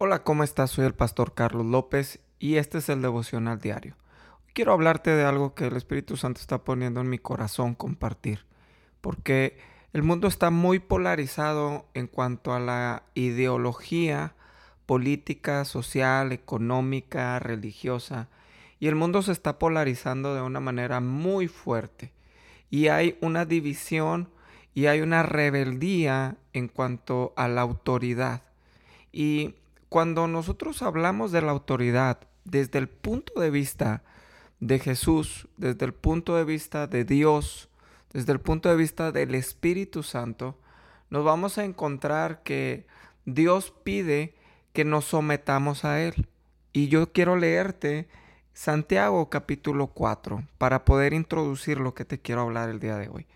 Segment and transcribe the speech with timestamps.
[0.00, 0.70] Hola, ¿cómo estás?
[0.70, 3.96] Soy el pastor Carlos López y este es el devocional diario.
[4.52, 8.46] Quiero hablarte de algo que el Espíritu Santo está poniendo en mi corazón compartir,
[9.00, 9.58] porque
[9.92, 14.36] el mundo está muy polarizado en cuanto a la ideología
[14.86, 18.28] política, social, económica, religiosa,
[18.78, 22.12] y el mundo se está polarizando de una manera muy fuerte.
[22.70, 24.28] Y hay una división
[24.74, 28.42] y hay una rebeldía en cuanto a la autoridad.
[29.10, 29.56] Y
[29.88, 34.02] cuando nosotros hablamos de la autoridad desde el punto de vista
[34.60, 37.68] de Jesús, desde el punto de vista de Dios,
[38.12, 40.58] desde el punto de vista del Espíritu Santo,
[41.10, 42.86] nos vamos a encontrar que
[43.24, 44.34] Dios pide
[44.72, 46.26] que nos sometamos a Él.
[46.72, 48.08] Y yo quiero leerte
[48.52, 53.26] Santiago capítulo 4 para poder introducir lo que te quiero hablar el día de hoy.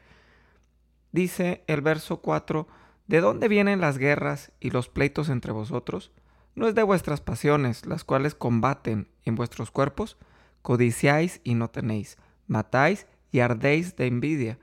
[1.12, 2.66] Dice el verso 4,
[3.06, 6.10] ¿de dónde vienen las guerras y los pleitos entre vosotros?
[6.54, 10.18] No es de vuestras pasiones, las cuales combaten en vuestros cuerpos,
[10.62, 14.58] codiciáis y no tenéis, matáis y ardéis de envidia,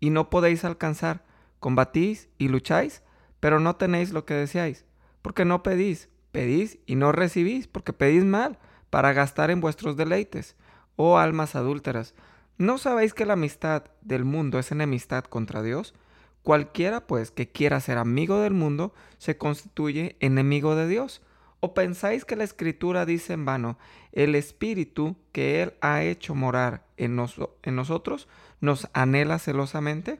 [0.00, 1.24] y no podéis alcanzar,
[1.60, 3.02] combatís y lucháis,
[3.40, 4.84] pero no tenéis lo que deseáis,
[5.20, 8.58] porque no pedís, pedís y no recibís, porque pedís mal,
[8.90, 10.54] para gastar en vuestros deleites.
[10.96, 12.14] Oh almas adúlteras,
[12.58, 15.94] ¿no sabéis que la amistad del mundo es enemistad contra Dios?
[16.42, 21.22] Cualquiera, pues, que quiera ser amigo del mundo, se constituye enemigo de Dios.
[21.64, 23.78] ¿O pensáis que la escritura dice en vano,
[24.10, 27.16] el espíritu que Él ha hecho morar en,
[27.62, 28.26] en nosotros
[28.60, 30.18] nos anhela celosamente?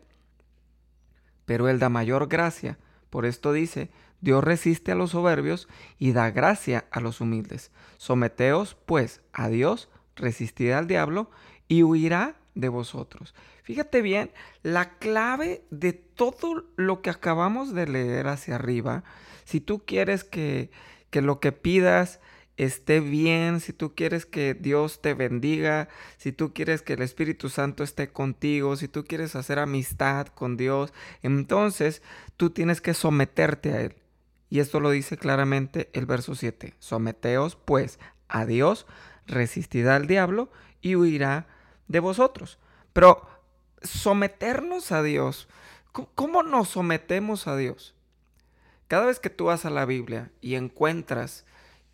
[1.45, 2.79] Pero Él da mayor gracia.
[3.11, 5.67] Por esto dice, Dios resiste a los soberbios
[5.99, 7.73] y da gracia a los humildes.
[7.97, 11.29] Someteos, pues, a Dios, resistid al diablo
[11.67, 13.35] y huirá de vosotros.
[13.65, 14.31] Fíjate bien,
[14.63, 19.03] la clave de todo lo que acabamos de leer hacia arriba,
[19.45, 20.71] si tú quieres que
[21.13, 22.21] que lo que pidas
[22.57, 27.51] esté bien, si tú quieres que Dios te bendiga, si tú quieres que el Espíritu
[27.51, 30.93] Santo esté contigo, si tú quieres hacer amistad con Dios,
[31.23, 32.03] entonces
[32.39, 33.97] tú tienes que someterte a Él.
[34.49, 36.75] Y esto lo dice claramente el verso 7.
[36.79, 37.99] Someteos pues
[38.29, 38.87] a Dios,
[39.27, 40.51] resistid al diablo
[40.81, 41.47] y huirá
[41.89, 42.59] de vosotros.
[42.95, 43.29] Pero
[43.83, 45.47] someternos a Dios,
[46.15, 47.95] ¿cómo nos sometemos a Dios?
[48.93, 51.47] Cada vez que tú vas a la Biblia y encuentras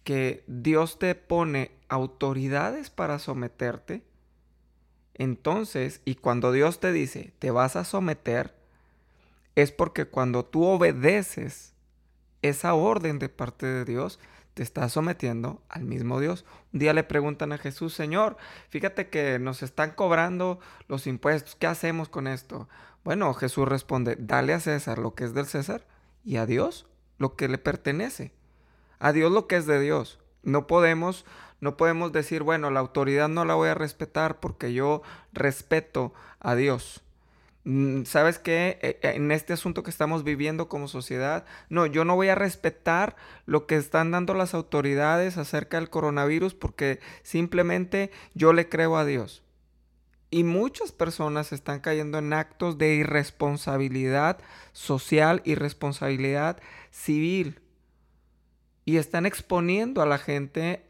[0.03, 4.03] que Dios te pone autoridades para someterte,
[5.14, 8.56] entonces, y cuando Dios te dice, te vas a someter,
[9.54, 11.72] es porque cuando tú obedeces
[12.42, 14.19] esa orden de parte de Dios,
[14.54, 16.44] te estás sometiendo al mismo Dios.
[16.72, 18.36] Un día le preguntan a Jesús, Señor,
[18.70, 22.69] fíjate que nos están cobrando los impuestos, ¿qué hacemos con esto?
[23.04, 25.86] Bueno, Jesús responde, dale a César lo que es del César
[26.28, 28.33] y a Dios lo que le pertenece.
[28.99, 30.19] A Dios lo que es de Dios.
[30.43, 31.25] No podemos
[31.61, 35.03] no podemos decir, bueno, la autoridad no la voy a respetar porque yo
[35.33, 37.03] respeto a Dios.
[37.65, 38.78] Mm, ¿Sabes qué?
[38.81, 42.37] E, e, en este asunto que estamos viviendo como sociedad, no, yo no voy a
[42.37, 43.16] respetar
[43.47, 49.05] lo que están dando las autoridades acerca del coronavirus porque simplemente yo le creo a
[49.05, 49.43] Dios.
[50.31, 54.39] Y muchas personas están cayendo en actos de irresponsabilidad
[54.72, 57.61] social y responsabilidad civil.
[58.84, 60.84] Y están exponiendo a la gente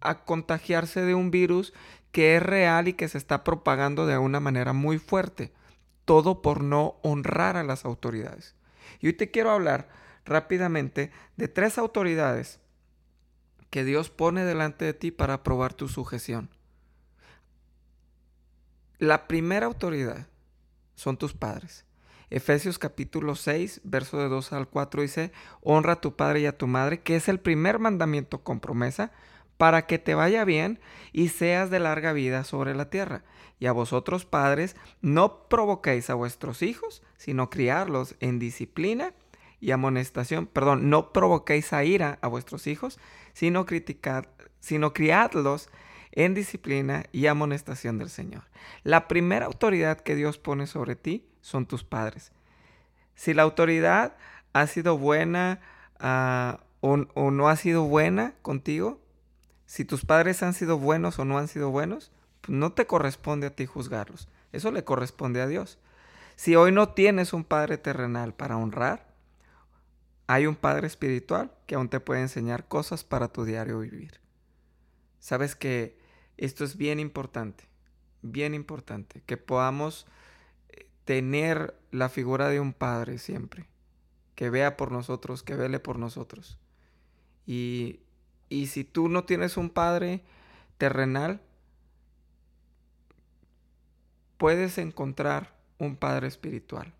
[0.00, 1.72] a contagiarse de un virus
[2.12, 5.52] que es real y que se está propagando de una manera muy fuerte.
[6.04, 8.54] Todo por no honrar a las autoridades.
[9.00, 9.88] Y hoy te quiero hablar
[10.24, 12.60] rápidamente de tres autoridades
[13.70, 16.48] que Dios pone delante de ti para probar tu sujeción.
[18.98, 20.26] La primera autoridad
[20.96, 21.84] son tus padres.
[22.30, 25.30] Efesios capítulo 6, verso de 2 al 4 dice,
[25.62, 29.12] honra a tu padre y a tu madre, que es el primer mandamiento con promesa,
[29.56, 30.80] para que te vaya bien
[31.12, 33.22] y seas de larga vida sobre la tierra.
[33.60, 39.14] Y a vosotros padres, no provoquéis a vuestros hijos, sino criarlos en disciplina
[39.60, 40.48] y amonestación.
[40.48, 42.98] Perdón, no provoquéis a ira a vuestros hijos,
[43.32, 44.28] sino, criticar,
[44.58, 45.68] sino criadlos
[46.12, 48.44] en disciplina y amonestación del Señor.
[48.82, 52.32] La primera autoridad que Dios pone sobre ti son tus padres.
[53.14, 54.16] Si la autoridad
[54.52, 55.60] ha sido buena
[55.98, 56.96] ah, o,
[57.30, 59.00] no ha sido buena contigo,
[59.66, 63.48] si tus padres han sido buenos o no han sido buenos, pues no te corresponde
[63.48, 64.28] a ti juzgarlos.
[64.52, 65.78] Eso le corresponde a Dios.
[66.36, 69.08] Si hoy no tienes un padre terrenal para honrar,
[70.26, 74.20] hay un padre espiritual que aún te puede enseñar cosas para tu diario vivir.
[75.20, 75.98] Sabes que
[76.36, 77.64] esto es bien importante,
[78.22, 80.06] bien importante, que podamos
[80.68, 83.66] eh, tener la figura de un padre siempre,
[84.34, 86.58] que vea por nosotros, que vele por nosotros.
[87.46, 88.00] Y,
[88.48, 90.22] y si tú no tienes un padre
[90.78, 91.40] terrenal,
[94.36, 96.94] puedes encontrar un padre espiritual.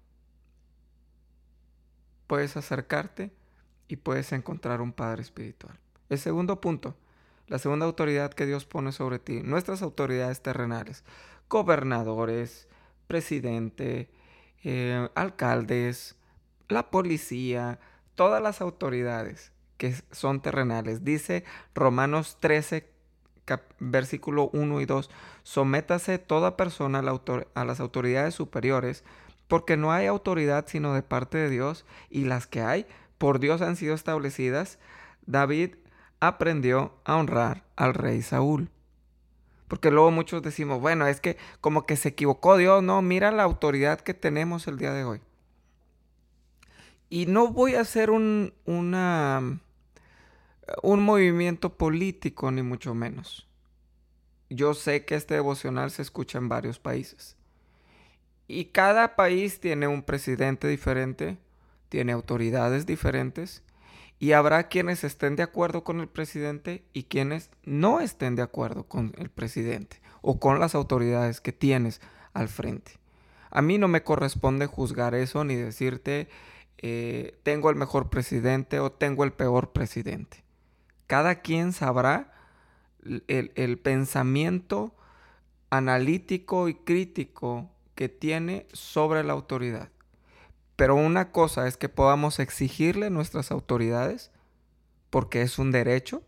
[2.26, 3.31] Puedes acercarte
[3.87, 5.79] y puedes encontrar un padre espiritual.
[6.11, 6.97] El segundo punto,
[7.49, 11.05] la segunda autoridad que Dios pone sobre ti, nuestras autoridades terrenales,
[11.49, 12.69] gobernadores,
[13.06, 14.11] presidente,
[14.62, 16.17] eh, alcaldes,
[16.69, 17.81] la policía,
[18.15, 21.05] todas las autoridades que son terrenales.
[21.05, 22.91] Dice Romanos 13,
[23.79, 25.11] versículo 1 y 2,
[25.43, 29.05] sométase toda persona a, las autoridades superiores,
[29.47, 32.87] porque no hay autoridad sino de parte de Dios, y las que hay
[33.17, 34.79] por Dios han sido establecidas.
[35.27, 35.77] David
[36.20, 38.70] aprendió a honrar al rey Saúl.
[39.69, 43.43] Porque luego muchos decimos, bueno, es que como que se equivocó Dios, no, mira la
[43.43, 45.20] autoridad que tenemos el día de hoy.
[47.11, 49.61] Y no voy a hacer un, un
[51.03, 53.47] movimiento político, ni mucho menos.
[54.50, 57.37] Yo sé que este devocional se escucha en varios países.
[58.47, 61.37] Y cada país tiene un presidente diferente,
[61.91, 63.62] tiene autoridades diferentes,
[64.19, 68.85] y habrá quienes estén de acuerdo con el presidente y quienes no estén de acuerdo
[68.85, 72.00] con el presidente o con las autoridades que tienes
[72.32, 72.93] al frente.
[73.50, 76.29] A mí no me corresponde juzgar eso ni decirte
[76.79, 80.44] eh, tengo el mejor presidente o tengo el peor presidente.
[81.06, 82.32] Cada quien sabrá
[83.26, 84.94] el, el pensamiento
[85.71, 89.91] analítico y crítico que tiene sobre la autoridad.
[90.79, 94.31] Pero una cosa es que podamos exigirle nuestras autoridades
[95.11, 96.23] porque es un derecho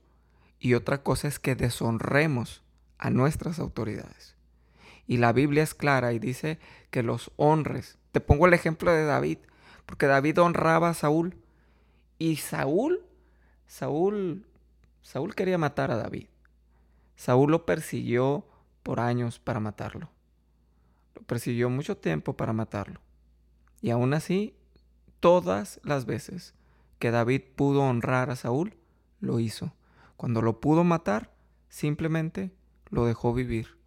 [0.58, 2.64] y otra cosa es que deshonremos
[2.98, 4.34] a nuestras autoridades.
[5.06, 6.58] Y la Biblia es clara y dice
[6.90, 7.96] que los honres.
[8.10, 9.38] Te pongo el ejemplo de David,
[9.86, 11.36] porque David honraba a Saúl
[12.18, 13.04] y Saúl,
[13.68, 14.48] Saúl,
[15.00, 16.26] Saúl quería matar a David.
[17.14, 18.48] Saúl lo persiguió
[18.82, 20.10] por años para matarlo.
[21.14, 23.00] Lo persiguió mucho tiempo para matarlo.
[23.80, 24.54] Y aún así,
[25.20, 26.54] todas las veces
[26.98, 28.76] que David pudo honrar a Saúl,
[29.20, 29.74] lo hizo.
[30.16, 31.32] Cuando lo pudo matar,
[31.68, 32.52] simplemente
[32.90, 33.78] lo dejó vivir.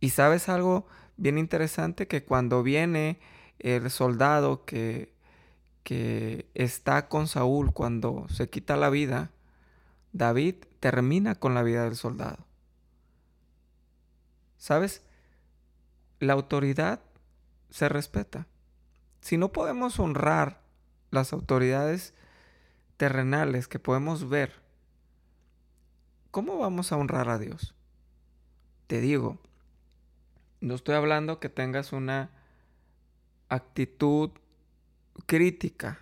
[0.00, 0.86] Y sabes algo
[1.16, 3.18] bien interesante, que cuando viene
[3.58, 5.14] el soldado que,
[5.84, 9.30] que está con Saúl, cuando se quita la vida,
[10.12, 12.44] David termina con la vida del soldado.
[14.58, 15.02] ¿Sabes?
[16.18, 17.00] La autoridad
[17.70, 18.46] se respeta
[19.22, 20.60] si no podemos honrar
[21.10, 22.12] las autoridades
[22.96, 24.60] terrenales que podemos ver,
[26.30, 27.74] ¿cómo vamos a honrar a Dios?
[28.88, 29.38] Te digo,
[30.60, 32.30] no estoy hablando que tengas una
[33.48, 34.30] actitud
[35.26, 36.00] crítica,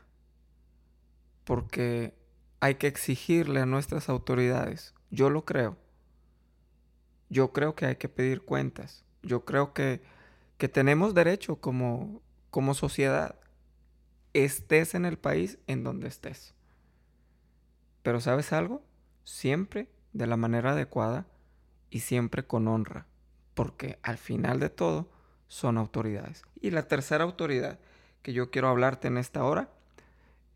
[1.45, 2.15] porque
[2.61, 4.95] hay que exigirle a nuestras autoridades.
[5.11, 5.77] Yo lo creo.
[7.29, 9.05] Yo creo que hay que pedir cuentas.
[9.23, 10.01] Yo creo que,
[10.57, 13.37] que tenemos derecho como como sociedad,
[14.33, 16.55] estés en el país en donde estés.
[18.03, 18.83] Pero ¿sabes algo?
[19.25, 21.27] Siempre de la manera adecuada
[21.91, 23.07] y siempre con honra,
[23.55, 25.09] porque al final de todo
[25.49, 26.43] son autoridades.
[26.61, 27.79] Y la tercera autoridad
[28.23, 29.71] que yo quiero hablarte en esta hora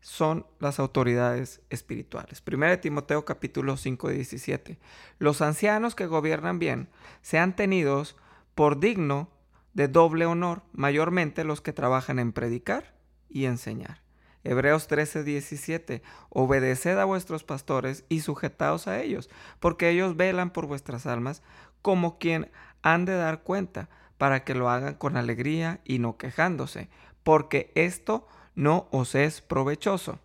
[0.01, 2.41] son las autoridades espirituales.
[2.41, 4.77] Primero de Timoteo capítulo 5 17.
[5.17, 6.89] Los ancianos que gobiernan bien
[7.21, 8.15] sean tenidos
[8.53, 9.29] por digno
[9.75, 12.95] de doble honor, mayormente los que trabajan en predicar
[13.29, 14.01] y enseñar.
[14.43, 16.01] Hebreos 13, 17.
[16.29, 19.29] Obedeced a vuestros pastores y sujetaos a ellos,
[19.59, 21.43] porque ellos velan por vuestras almas
[21.81, 22.49] como quien
[22.81, 26.87] han de dar cuenta, para que lo hagan con alegría y no quejándose,
[27.23, 30.19] porque esto no os es provechoso.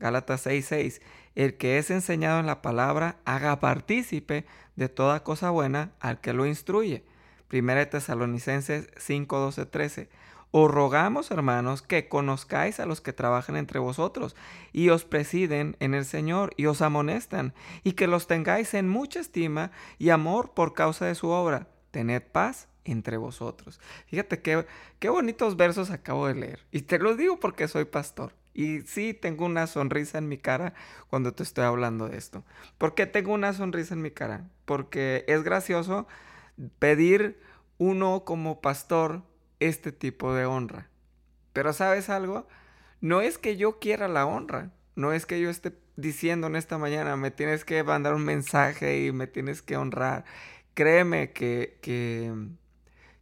[0.00, 1.02] Gálatas 6, 6.
[1.36, 6.32] El que es enseñado en la palabra, haga partícipe de toda cosa buena al que
[6.32, 7.04] lo instruye.
[7.48, 10.08] Primera de Tesalonicenses 5, 12, 13.
[10.50, 14.36] Os rogamos, hermanos, que conozcáis a los que trabajan entre vosotros
[14.72, 17.52] y os presiden en el Señor y os amonestan,
[17.84, 21.68] y que los tengáis en mucha estima y amor por causa de su obra.
[21.90, 23.80] Tened paz entre vosotros.
[24.06, 24.66] Fíjate qué,
[24.98, 26.66] qué bonitos versos acabo de leer.
[26.70, 28.32] Y te lo digo porque soy pastor.
[28.54, 30.74] Y sí, tengo una sonrisa en mi cara
[31.08, 32.42] cuando te estoy hablando de esto.
[32.76, 34.48] ¿Por qué tengo una sonrisa en mi cara?
[34.64, 36.08] Porque es gracioso
[36.78, 37.40] pedir
[37.78, 39.22] uno como pastor
[39.60, 40.88] este tipo de honra.
[41.52, 42.46] Pero sabes algo,
[43.00, 46.78] no es que yo quiera la honra, no es que yo esté diciendo en esta
[46.78, 50.24] mañana, me tienes que mandar un mensaje y me tienes que honrar.
[50.74, 52.32] Créeme que, que,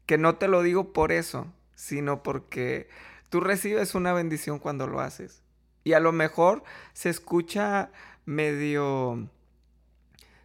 [0.04, 2.88] que no te lo digo por eso, sino porque
[3.30, 5.42] tú recibes una bendición cuando lo haces.
[5.84, 7.90] Y a lo mejor se escucha
[8.26, 9.30] medio,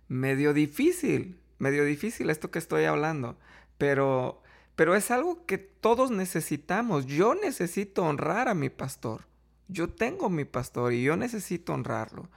[0.07, 3.37] medio difícil, medio difícil esto que estoy hablando,
[3.77, 4.41] pero,
[4.75, 7.05] pero es algo que todos necesitamos.
[7.05, 9.25] Yo necesito honrar a mi pastor.
[9.67, 12.27] Yo tengo mi pastor y yo necesito honrarlo.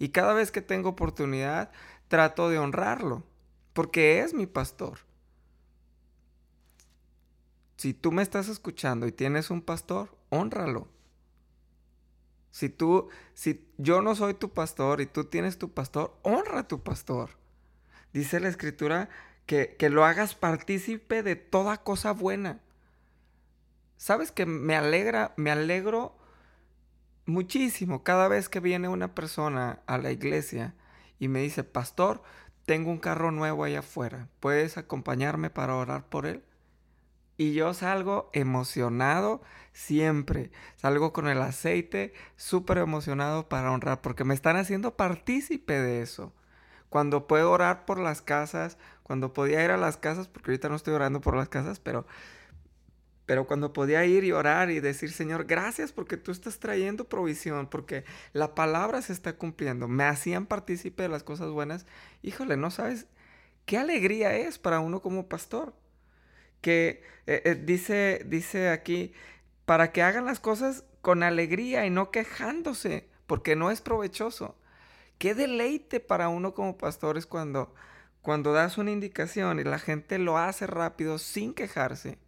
[0.00, 1.70] Y cada vez que tengo oportunidad,
[2.08, 3.22] trato de honrarlo,
[3.74, 4.98] porque es mi pastor.
[7.76, 10.88] Si tú me estás escuchando y tienes un pastor, honralo.
[12.50, 16.68] Si tú, si yo no soy tu pastor y tú tienes tu pastor, honra a
[16.68, 17.43] tu pastor.
[18.14, 19.10] Dice la escritura
[19.44, 22.60] que, que lo hagas partícipe de toda cosa buena.
[23.98, 26.16] ¿Sabes que me alegra, me alegro
[27.26, 30.74] muchísimo cada vez que viene una persona a la iglesia
[31.18, 32.22] y me dice, pastor,
[32.66, 36.44] tengo un carro nuevo allá afuera, ¿puedes acompañarme para orar por él?
[37.36, 39.42] Y yo salgo emocionado
[39.72, 46.00] siempre, salgo con el aceite súper emocionado para honrar, porque me están haciendo partícipe de
[46.00, 46.32] eso.
[46.94, 50.76] Cuando puedo orar por las casas, cuando podía ir a las casas, porque ahorita no
[50.76, 52.06] estoy orando por las casas, pero
[53.26, 57.66] pero cuando podía ir y orar y decir, Señor, gracias porque tú estás trayendo provisión,
[57.68, 61.84] porque la palabra se está cumpliendo, me hacían partícipe de las cosas buenas,
[62.22, 63.08] híjole, no sabes
[63.66, 65.74] qué alegría es para uno como pastor.
[66.60, 69.12] Que eh, eh, dice, dice aquí,
[69.64, 74.56] para que hagan las cosas con alegría y no quejándose, porque no es provechoso.
[75.18, 77.74] Qué deleite para uno como pastor es cuando,
[78.22, 82.18] cuando das una indicación y la gente lo hace rápido sin quejarse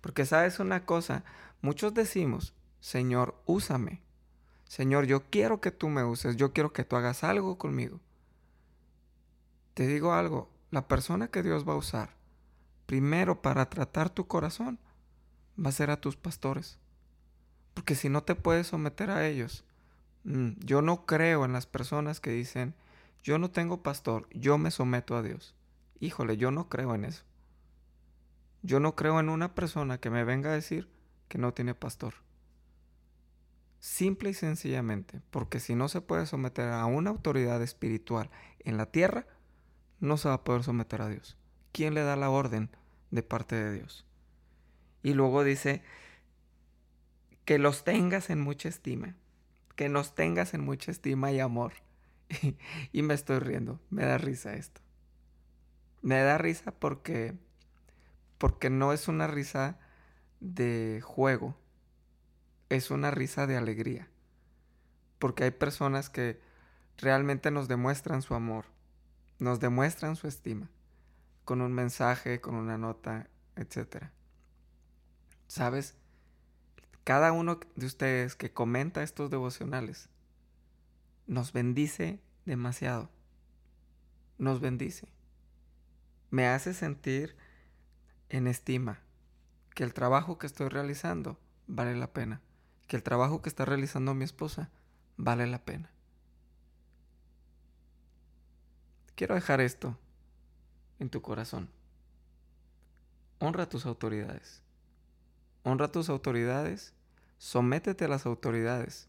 [0.00, 1.24] porque sabes una cosa,
[1.60, 4.02] muchos decimos, Señor, úsame.
[4.64, 8.00] Señor, yo quiero que tú me uses, yo quiero que tú hagas algo conmigo.
[9.74, 12.10] Te digo algo, la persona que Dios va a usar,
[12.86, 14.78] primero para tratar tu corazón,
[15.62, 16.78] va a ser a tus pastores.
[17.74, 19.64] Porque si no te puedes someter a ellos,
[20.24, 22.74] mm, yo no creo en las personas que dicen,
[23.22, 25.54] yo no tengo pastor, yo me someto a Dios.
[26.00, 27.24] Híjole, yo no creo en eso.
[28.62, 30.88] Yo no creo en una persona que me venga a decir
[31.28, 32.14] que no tiene pastor.
[33.80, 38.86] Simple y sencillamente, porque si no se puede someter a una autoridad espiritual en la
[38.86, 39.26] tierra,
[40.00, 41.36] no se va a poder someter a Dios.
[41.72, 42.70] ¿Quién le da la orden
[43.10, 44.04] de parte de Dios?
[45.02, 45.82] Y luego dice,
[47.48, 49.14] que los tengas en mucha estima,
[49.78, 51.72] que nos tengas en mucha estima y amor.
[52.92, 54.80] y me estoy riendo, me da risa esto.
[56.02, 57.38] Me da risa porque
[58.38, 59.78] porque no es una risa
[60.40, 61.56] de juego,
[62.70, 64.08] es una risa de alegría.
[65.20, 66.40] Porque hay personas que
[66.96, 68.64] realmente nos demuestran su amor,
[69.38, 70.68] nos demuestran su estima,
[71.44, 74.06] con un mensaje, con una nota, etc.
[75.46, 75.94] ¿Sabes?
[77.08, 80.10] Cada uno de ustedes que comenta estos devocionales
[81.26, 83.08] nos bendice demasiado.
[84.36, 85.08] Nos bendice.
[86.28, 87.34] Me hace sentir
[88.28, 88.98] en estima
[89.74, 92.42] que el trabajo que estoy realizando vale la pena,
[92.88, 94.68] que el trabajo que está realizando mi esposa
[95.16, 95.90] vale la pena.
[99.14, 99.96] Quiero dejar esto
[100.98, 101.70] en tu corazón.
[103.38, 104.62] Honra a tus autoridades.
[105.62, 106.92] Honra a tus autoridades.
[107.38, 109.08] Sométete a las autoridades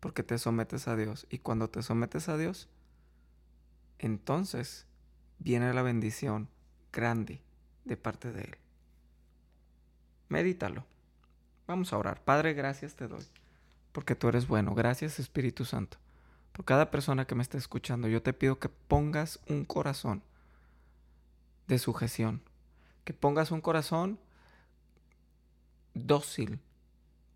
[0.00, 1.26] porque te sometes a Dios.
[1.30, 2.68] Y cuando te sometes a Dios,
[3.98, 4.86] entonces
[5.38, 6.48] viene la bendición
[6.92, 7.42] grande
[7.84, 8.56] de parte de Él.
[10.28, 10.86] Medítalo.
[11.66, 12.22] Vamos a orar.
[12.22, 13.24] Padre, gracias te doy,
[13.92, 14.74] porque tú eres bueno.
[14.74, 15.96] Gracias Espíritu Santo.
[16.52, 20.22] Por cada persona que me esté escuchando, yo te pido que pongas un corazón
[21.66, 22.42] de sujeción,
[23.04, 24.20] que pongas un corazón
[25.94, 26.60] dócil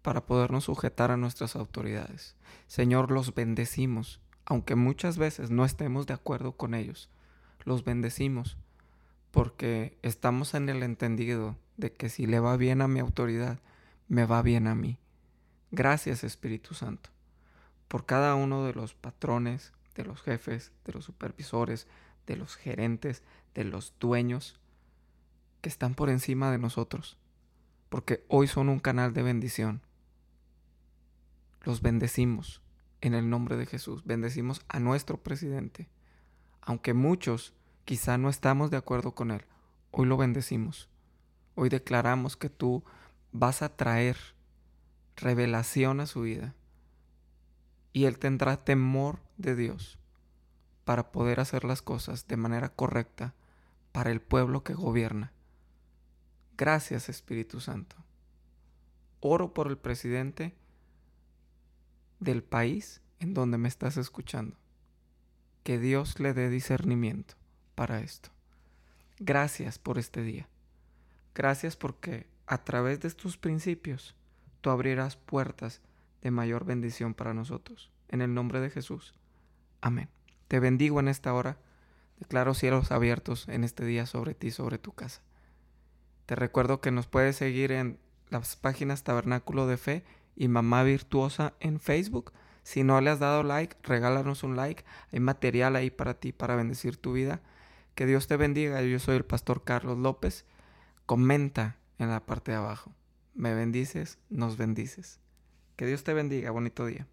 [0.03, 2.37] para podernos sujetar a nuestras autoridades.
[2.67, 7.11] Señor, los bendecimos, aunque muchas veces no estemos de acuerdo con ellos.
[7.65, 8.57] Los bendecimos
[9.31, 13.59] porque estamos en el entendido de que si le va bien a mi autoridad,
[14.09, 14.99] me va bien a mí.
[15.71, 17.11] Gracias Espíritu Santo
[17.89, 21.89] por cada uno de los patrones, de los jefes, de los supervisores,
[22.27, 23.23] de los gerentes,
[23.55, 24.61] de los dueños
[25.63, 27.17] que están por encima de nosotros,
[27.89, 29.81] porque hoy son un canal de bendición.
[31.63, 32.63] Los bendecimos
[33.01, 35.89] en el nombre de Jesús, bendecimos a nuestro presidente,
[36.61, 39.45] aunque muchos quizá no estamos de acuerdo con él,
[39.91, 40.89] hoy lo bendecimos.
[41.55, 42.85] Hoy declaramos que tú
[43.33, 44.17] vas a traer
[45.17, 46.55] revelación a su vida
[47.93, 49.99] y él tendrá temor de Dios
[50.85, 53.35] para poder hacer las cosas de manera correcta
[53.93, 55.33] para el pueblo que gobierna.
[56.57, 57.97] Gracias Espíritu Santo.
[59.21, 60.55] Oro por el presidente
[62.21, 64.57] del país en donde me estás escuchando.
[65.63, 67.35] que Dios le dé discernimiento
[67.75, 68.31] para esto.
[69.19, 70.49] Gracias por este día.
[71.35, 74.17] Gracias porque a través de estos principios
[74.63, 75.83] tú abrirás puertas
[76.23, 77.91] de mayor bendición para nosotros.
[78.09, 79.15] En el nombre de Jesús.
[79.83, 80.09] Amén.
[80.49, 81.59] Te bendigo en esta hora.
[82.19, 85.21] Declaro cielos abiertos en este día sobre ti, sobre tu casa.
[86.25, 87.99] Te recuerdo que nos puedes seguir en
[88.31, 90.05] las páginas Tabernáculo de Fe
[90.39, 92.33] y Mamá Virtuosa en Facebook.
[92.63, 94.85] Si no le has dado like, regálanos un like.
[95.13, 97.41] Hay material ahí para ti, para bendecir tu vida.
[97.97, 98.81] Que Dios te bendiga.
[98.83, 100.47] Yo soy el pastor Carlos López.
[101.07, 102.95] Comenta en la parte de abajo.
[103.35, 105.19] Me bendices, nos bendices.
[105.77, 106.53] Que Dios te bendiga.
[106.53, 107.07] Bonito día.